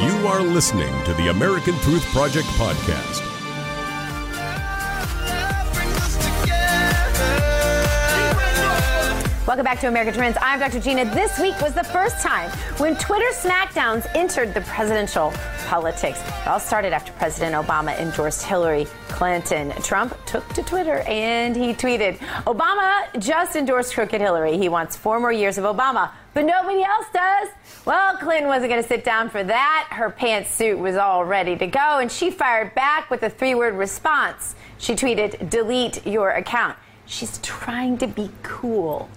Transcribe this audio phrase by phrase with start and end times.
[0.00, 3.29] You are listening to the American Truth Project podcast.
[9.50, 10.38] Welcome back to America Trends.
[10.40, 10.78] I'm Dr.
[10.78, 11.04] Gina.
[11.06, 15.32] This week was the first time when Twitter smackdowns entered the presidential
[15.66, 16.20] politics.
[16.20, 19.72] It all started after President Obama endorsed Hillary Clinton.
[19.82, 24.56] Trump took to Twitter and he tweeted, Obama just endorsed crooked Hillary.
[24.56, 27.48] He wants four more years of Obama, but nobody else does.
[27.84, 29.88] Well, Clinton wasn't going to sit down for that.
[29.90, 33.74] Her pantsuit was all ready to go, and she fired back with a three word
[33.74, 34.54] response.
[34.78, 36.76] She tweeted, delete your account.
[37.06, 39.08] She's trying to be cool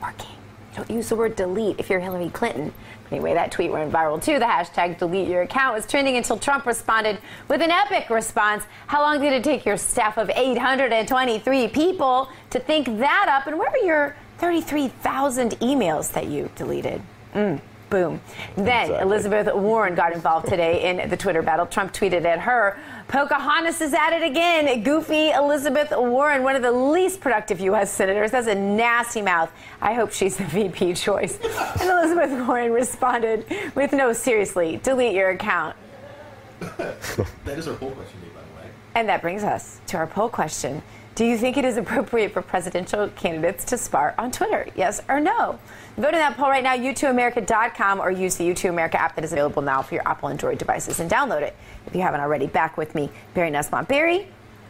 [0.00, 0.36] working.
[0.74, 2.72] Don't use the word delete if you're Hillary Clinton.
[3.10, 4.38] Anyway, that tweet went viral too.
[4.38, 7.18] The hashtag delete your account was trending until Trump responded
[7.48, 8.64] with an epic response.
[8.86, 13.48] How long did it take your staff of 823 people to think that up?
[13.48, 17.02] And where are your 33,000 emails that you deleted?
[17.34, 17.60] Mm.
[17.90, 18.20] Boom.
[18.54, 18.98] Then exactly.
[18.98, 21.66] Elizabeth Warren got involved today in the Twitter battle.
[21.66, 22.78] Trump tweeted at her,
[23.08, 24.84] Pocahontas is at it again.
[24.84, 27.92] Goofy Elizabeth Warren, one of the least productive U.S.
[27.92, 28.30] senators.
[28.30, 29.52] has a nasty mouth.
[29.82, 31.36] I hope she's the VP choice.
[31.80, 35.74] And Elizabeth Warren responded with, No, seriously, delete your account.
[36.60, 38.70] that is our poll question, by the way.
[38.94, 40.82] And that brings us to our poll question.
[41.14, 44.68] Do you think it is appropriate for presidential candidates to spar on Twitter?
[44.76, 45.58] Yes or no?
[45.96, 49.32] Vote in that poll right now, u2america.com, or use the U2 America app that is
[49.32, 52.46] available now for your Apple and Android devices and download it if you haven't already.
[52.46, 53.84] Back with me, Barry Nussbaum.
[53.84, 54.28] Barry,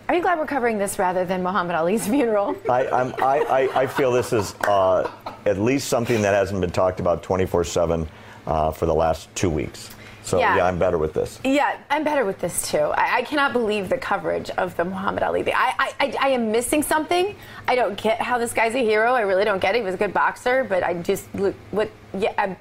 [0.09, 2.57] are you glad we're covering this rather than Muhammad Ali's funeral?
[2.69, 5.09] I, I, I, I, feel this is uh,
[5.45, 8.09] at least something that hasn't been talked about 24 uh, 7
[8.45, 9.91] for the last two weeks.
[10.23, 10.57] So yeah.
[10.57, 10.67] yeah.
[10.67, 11.41] I'm better with this.
[11.45, 12.79] Yeah, I'm better with this too.
[12.79, 15.51] I, I cannot believe the coverage of the Muhammad Ali.
[15.53, 17.35] I, I, I, I, am missing something.
[17.67, 19.13] I don't get how this guy's a hero.
[19.15, 19.79] I really don't get it.
[19.79, 21.91] He was a good boxer, but I just look what.
[22.17, 22.57] Yeah, I'm,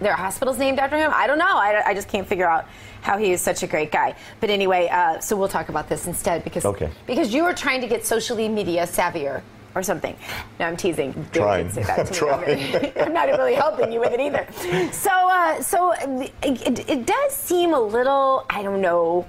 [0.00, 1.10] there are hospitals named after him.
[1.14, 1.56] I don't know.
[1.56, 2.66] I, I just can't figure out
[3.00, 4.14] how he is such a great guy.
[4.40, 6.90] But anyway, uh, so we'll talk about this instead because okay.
[7.06, 9.42] because you are trying to get socially media savvier
[9.74, 10.16] or something.
[10.60, 11.26] No, I'm teasing.
[11.32, 11.70] Trying.
[11.70, 12.92] Say that to me.
[12.96, 14.46] I'm not really helping you with it either.
[14.92, 19.26] So, uh, so it, it does seem a little, I don't know,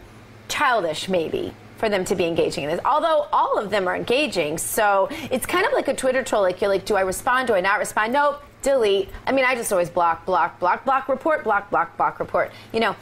[0.47, 2.79] childish maybe for them to be engaging in this.
[2.85, 6.41] Although all of them are engaging, so it's kind of like a Twitter troll.
[6.43, 7.47] Like you're like, do I respond?
[7.47, 8.13] Do I not respond?
[8.13, 8.41] Nope.
[8.61, 9.09] Delete.
[9.27, 12.51] I mean, I just always block, block, block, block, report, block, block, block, report.
[12.73, 12.95] You know.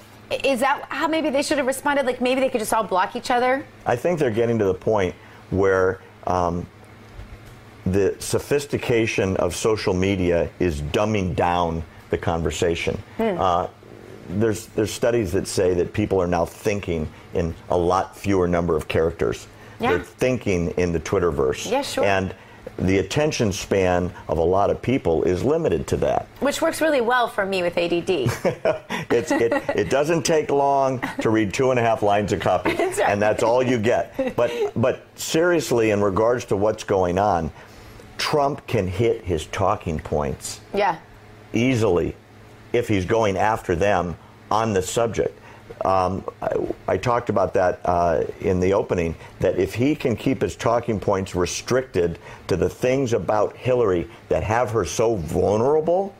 [0.43, 2.05] Is that how maybe they should have responded?
[2.07, 3.63] Like maybe they could just all block each other?
[3.85, 5.13] I think they're getting to the point
[5.51, 6.65] where um,
[7.85, 13.01] the sophistication of social media is dumbing down the conversation.
[13.17, 13.37] Hmm.
[13.37, 13.67] Uh,
[14.29, 18.77] there's there's studies that say that people are now thinking in a lot fewer number
[18.77, 19.47] of characters.
[19.79, 19.89] Yeah.
[19.89, 21.69] They're thinking in the Twitterverse.
[21.69, 22.05] Yeah, sure.
[22.05, 22.33] And
[22.77, 26.27] the attention span of a lot of people is limited to that.
[26.39, 28.09] Which works really well for me with ADD.
[28.09, 32.99] it, it, doesn't take long to read two and a half lines of copy, right.
[32.99, 34.35] and that's all you get.
[34.35, 37.51] But, but seriously, in regards to what's going on,
[38.23, 40.97] Trump can hit his talking points yeah.
[41.51, 42.15] easily
[42.71, 44.15] if he's going after them
[44.49, 45.37] on the subject.
[45.83, 46.55] Um, I,
[46.87, 51.01] I, talked about that uh, in the opening that if he can keep his talking
[51.01, 52.17] points restricted
[52.47, 56.15] to the things about Hillary that have her so vulnerable,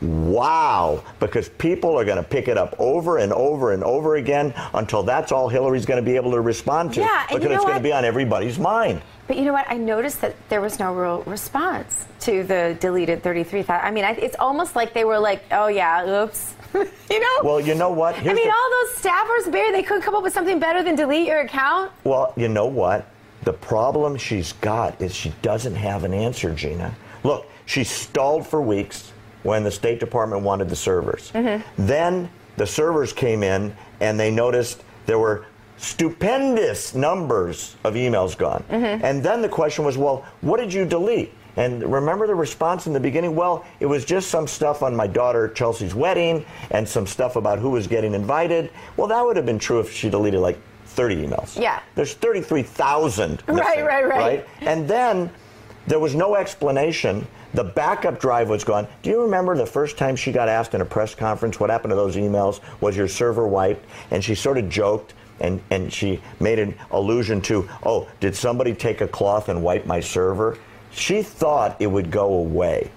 [0.00, 4.54] wow, because people are going to pick it up over and over and over again
[4.72, 7.76] until that's all Hillary's going to be able to respond to yeah, because it's going
[7.76, 9.02] to be on everybody's mind.
[9.26, 9.66] But you know what?
[9.68, 13.64] I noticed that there was no real response to the deleted 33.
[13.68, 16.54] I mean, I, it's almost like they were like, oh, yeah, oops.
[16.74, 17.36] you know?
[17.44, 18.16] Well, you know what?
[18.16, 18.54] Here's I mean, the...
[18.54, 21.92] all those staffers, Barry, they couldn't come up with something better than delete your account.
[22.04, 23.06] Well, you know what?
[23.44, 26.94] The problem she's got is she doesn't have an answer, Gina.
[27.24, 29.12] Look, she stalled for weeks
[29.42, 31.30] when the State Department wanted the servers.
[31.32, 31.86] Mm-hmm.
[31.86, 35.46] Then the servers came in and they noticed there were
[35.82, 38.64] stupendous numbers of emails gone.
[38.70, 39.04] Mm-hmm.
[39.04, 41.32] And then the question was, well, what did you delete?
[41.56, 43.34] And remember the response in the beginning?
[43.34, 47.58] Well, it was just some stuff on my daughter Chelsea's wedding and some stuff about
[47.58, 48.70] who was getting invited.
[48.96, 51.60] Well, that would have been true if she deleted like 30 emails.
[51.60, 51.82] Yeah.
[51.94, 53.42] There's 33,000.
[53.48, 54.46] Right, right, right, right.
[54.60, 55.30] And then
[55.88, 57.26] there was no explanation.
[57.54, 58.86] The backup drive was gone.
[59.02, 61.90] Do you remember the first time she got asked in a press conference what happened
[61.90, 62.60] to those emails?
[62.80, 63.84] Was your server wiped?
[64.10, 68.74] And she sort of joked and, and she made an allusion to, oh, did somebody
[68.74, 70.56] take a cloth and wipe my server?
[70.92, 72.90] She thought it would go away,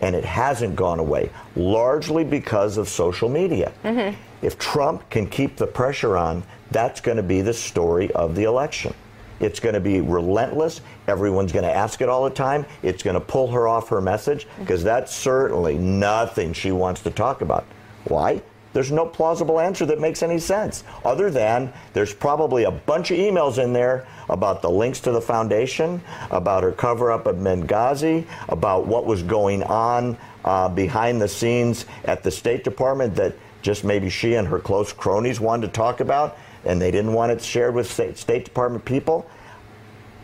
[0.00, 3.72] and it hasn't gone away, largely because of social media.
[3.84, 4.16] Mm-hmm.
[4.42, 8.44] If Trump can keep the pressure on, that's going to be the story of the
[8.44, 8.94] election.
[9.40, 10.82] It's going to be relentless.
[11.08, 12.66] Everyone's going to ask it all the time.
[12.82, 17.10] It's going to pull her off her message because that's certainly nothing she wants to
[17.10, 17.64] talk about.
[18.04, 18.42] Why?
[18.72, 23.18] There's no plausible answer that makes any sense, other than there's probably a bunch of
[23.18, 26.00] emails in there about the links to the foundation,
[26.30, 31.86] about her cover up of Benghazi, about what was going on uh, behind the scenes
[32.04, 36.00] at the State Department that just maybe she and her close cronies wanted to talk
[36.00, 39.28] about, and they didn't want it shared with State, State Department people.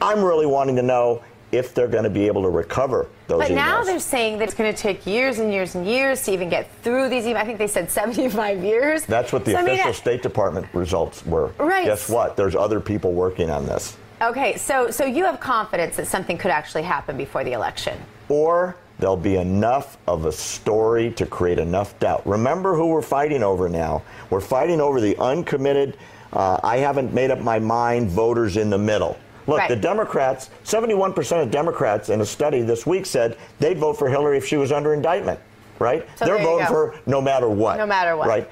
[0.01, 3.51] I'm really wanting to know if they're going to be able to recover those But
[3.51, 3.55] emails.
[3.55, 6.49] now they're saying that it's going to take years and years and years to even
[6.49, 7.37] get through these emails.
[7.37, 9.05] I think they said 75 years.
[9.07, 11.49] That's what the So, I mean, official State Department results were.
[11.59, 11.87] Right.
[11.87, 12.37] Guess what?
[12.37, 13.97] There's other people working on this.
[14.23, 17.99] Okay, so so you have confidence that something could actually happen before the election.
[18.31, 22.27] Or there'll be enough of a story to create enough doubt.
[22.27, 24.03] Remember who we're fighting over now.
[24.31, 25.99] We're fighting over the uncommitted,
[26.33, 29.19] uh, I haven't made up my mind voters in the middle.
[29.47, 29.69] Look, Right.
[29.69, 34.37] the Democrats, 71% of Democrats in a study this week said they'd vote for Hillary
[34.39, 35.39] if she was under indictment,
[35.79, 36.07] right?
[36.17, 37.79] So They're voting for her no matter what.
[37.79, 38.29] No matter what.
[38.29, 38.51] Right?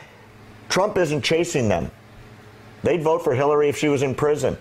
[0.69, 1.91] Trump isn't chasing them.
[2.83, 4.57] They'd vote for Hillary if she was in prison.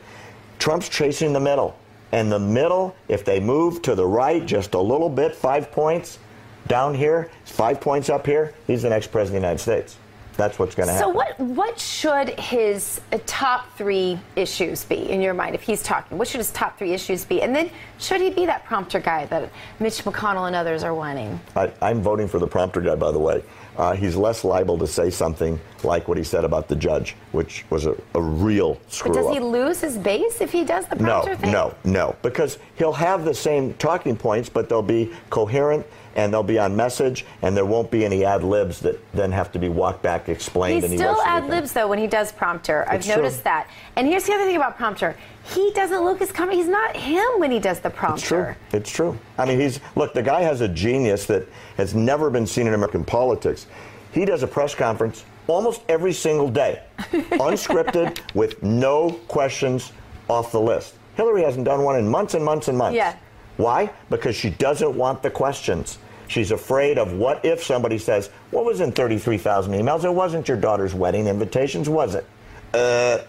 [0.60, 1.78] Trump's chasing the middle.
[2.12, 6.20] And the middle, if they move to the right just a little bit, five points
[6.68, 9.98] down here, five points up here, he's the next president of the United States.
[10.36, 11.10] That's what's going to happen.
[11.10, 15.84] So what what should his uh, top three issues be in your mind if he's
[15.84, 16.18] talking?
[16.18, 17.42] What should his top three issues be?
[17.42, 17.70] And then
[18.00, 21.40] should he be that prompter guy that Mitch McConnell and others are wanting?
[21.56, 23.44] I, I'm voting for the prompter guy, by the way.
[23.78, 27.66] Uh, he's less liable to say something like what he said about the judge, which
[27.70, 29.34] was a, a real screw But does up.
[29.34, 31.52] he lose his base if he does the No, prompter thing?
[31.52, 31.92] no, no.
[31.92, 32.16] no.
[32.22, 35.86] Because he'll have the same talking points, but they'll be coherent
[36.16, 39.52] and they'll be on message, and there won't be any ad libs that then have
[39.52, 40.84] to be walked back, explained.
[40.84, 42.86] He and still ad libs though when he does prompter.
[42.88, 43.16] I've It's true.
[43.16, 43.68] noticed that.
[43.96, 45.16] And here's the other thing about prompter.
[45.45, 46.57] He doesn't look as coming.
[46.57, 48.57] He's not him when he does the prompter.
[48.72, 48.80] It's true.
[48.80, 49.19] It's true.
[49.38, 50.13] I mean, he's look.
[50.13, 51.48] The guy has a genius that
[51.78, 53.68] has never been seen in American politics.
[54.12, 59.92] He does a press conference almost every single day, unscripted, with no questions
[60.30, 60.95] off the list.
[61.16, 62.96] Hillary hasn't done one in months and months and months.
[62.96, 63.16] Yeah.
[63.57, 63.92] Why?
[64.10, 66.00] Because she doesn't want the questions.
[66.28, 70.06] She's afraid of what if somebody says, "What was in 33,000 emails?
[70.06, 72.25] It wasn't your daughter's wedding invitations, was it?"
[72.74, 73.19] Uh,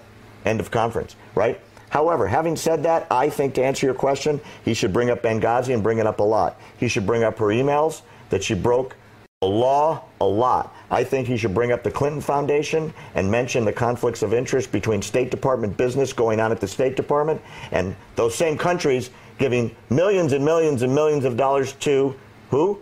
[0.45, 1.61] end of conference, right?
[1.95, 5.73] However, having said that, I think to answer your question, he should bring up Benghazi
[5.73, 6.61] and bring it up a lot.
[6.77, 8.97] He should bring up her emails that she broke
[9.41, 10.75] the law a lot.
[10.91, 14.73] I think he should bring up the Clinton Foundation and mention the conflicts of interest
[14.73, 19.71] between State Department business going on at the State Department and those same countries giving
[19.89, 22.17] millions and millions and millions of dollars to
[22.51, 22.81] who?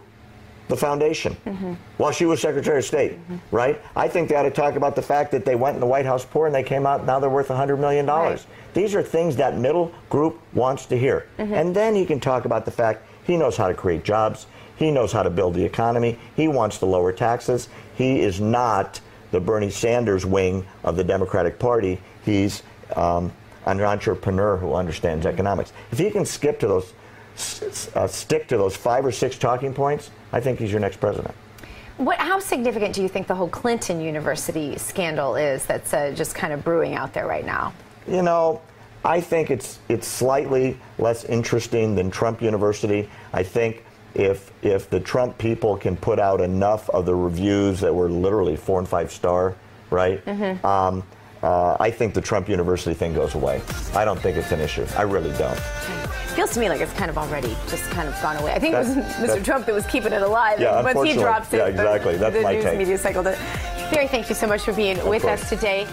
[0.73, 1.75] The foundation mm-hmm.
[1.99, 3.37] while she was Secretary of State, mm-hmm.
[3.55, 3.79] right?
[3.95, 6.07] I think they ought to talk about the fact that they went in the White
[6.07, 8.07] House poor and they came out now they're worth $100 million.
[8.07, 8.45] Right.
[8.73, 11.29] These are things that middle group wants to hear.
[11.39, 11.53] Mm-hmm.
[11.53, 14.47] And then he can talk about the fact he knows how to create jobs,
[14.77, 17.69] he knows how to build the economy, he wants to lower taxes.
[17.95, 18.99] He is not
[19.31, 22.01] the Bernie Sanders wing of the Democratic Party.
[22.25, 22.63] He's
[22.97, 23.31] um,
[23.67, 25.75] an entrepreneur who understands economics.
[25.91, 26.95] If he can skip to those
[27.94, 31.34] uh, stick to those five or six talking points, I think he's your next president.
[31.99, 36.34] What, how significant do you think the whole Clinton University scandal is that's uh, just
[36.34, 37.73] kind of brewing out there right now?
[38.08, 38.61] You know,
[39.05, 43.08] I think it's it's slightly less interesting than Trump University.
[43.32, 47.94] I think if if the Trump people can put out enough of the reviews that
[47.94, 49.55] were literally four and five star,
[49.90, 50.26] right?
[50.64, 51.02] Um,
[51.42, 53.61] uh, I think the Trump University thing goes away.
[53.94, 54.87] I don't think it's an issue.
[54.96, 55.58] I really don't.
[56.37, 58.52] Feels to me like it's kind of already just kind of gone away.
[58.52, 59.18] I think it was Mr.
[59.26, 60.61] that's- Trump that was keeping it alive.
[60.61, 61.22] Yeah, and once he unfortunately.
[61.22, 62.16] drops it, Yeah, exactly.
[62.16, 62.78] That's the my news take.
[62.78, 63.22] media cycle.
[63.22, 63.38] does-
[63.90, 65.42] Barry, thank you so much for being with course.
[65.42, 65.87] us today.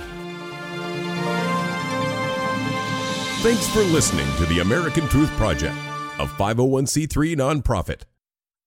[3.41, 5.75] Thanks for listening to the American Truth Project,
[6.19, 8.01] a 501c3 nonprofit.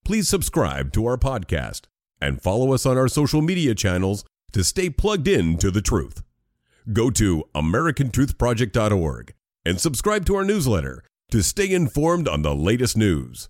[0.05, 1.83] Please subscribe to our podcast
[2.21, 6.23] and follow us on our social media channels to stay plugged in to the truth.
[6.91, 9.35] Go to americantruthproject.org
[9.65, 13.49] and subscribe to our newsletter to stay informed on the latest news.